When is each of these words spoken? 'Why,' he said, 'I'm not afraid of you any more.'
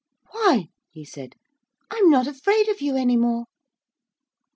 'Why,' 0.31 0.69
he 0.89 1.05
said, 1.05 1.35
'I'm 1.91 2.09
not 2.09 2.25
afraid 2.25 2.67
of 2.69 2.81
you 2.81 2.97
any 2.97 3.17
more.' 3.17 3.45